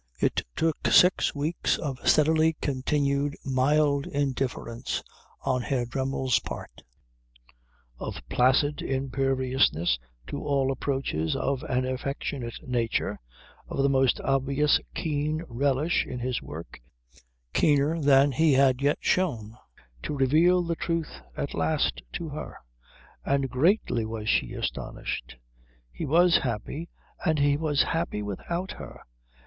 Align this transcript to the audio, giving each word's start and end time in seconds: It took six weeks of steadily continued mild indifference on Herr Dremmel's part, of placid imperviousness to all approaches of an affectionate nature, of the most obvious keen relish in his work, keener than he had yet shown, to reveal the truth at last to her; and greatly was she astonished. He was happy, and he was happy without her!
It 0.19 0.41
took 0.55 0.87
six 0.87 1.35
weeks 1.35 1.77
of 1.77 2.09
steadily 2.09 2.53
continued 2.59 3.35
mild 3.45 4.07
indifference 4.07 5.03
on 5.45 5.61
Herr 5.61 5.85
Dremmel's 5.85 6.39
part, 6.39 6.81
of 7.99 8.23
placid 8.27 8.81
imperviousness 8.81 9.99
to 10.25 10.43
all 10.43 10.71
approaches 10.71 11.35
of 11.35 11.61
an 11.69 11.85
affectionate 11.85 12.67
nature, 12.67 13.19
of 13.67 13.83
the 13.83 13.89
most 13.91 14.19
obvious 14.21 14.79
keen 14.95 15.43
relish 15.47 16.07
in 16.07 16.17
his 16.17 16.41
work, 16.41 16.79
keener 17.53 18.01
than 18.01 18.31
he 18.31 18.53
had 18.53 18.81
yet 18.81 18.97
shown, 19.01 19.55
to 20.01 20.17
reveal 20.17 20.63
the 20.63 20.73
truth 20.75 21.19
at 21.37 21.53
last 21.53 22.01
to 22.13 22.29
her; 22.29 22.57
and 23.23 23.51
greatly 23.51 24.07
was 24.07 24.27
she 24.27 24.53
astonished. 24.53 25.35
He 25.91 26.07
was 26.07 26.37
happy, 26.37 26.89
and 27.23 27.37
he 27.37 27.55
was 27.55 27.83
happy 27.83 28.23
without 28.23 28.71
her! 28.71 29.01